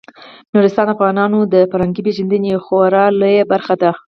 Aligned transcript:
نورستان 0.53 0.85
د 0.87 0.91
افغانانو 0.95 1.39
د 1.53 1.55
فرهنګي 1.71 2.01
پیژندنې 2.07 2.47
یوه 2.51 2.63
خورا 2.65 3.05
لویه 3.19 3.43
برخه 3.51 3.73
ده. 3.81 3.91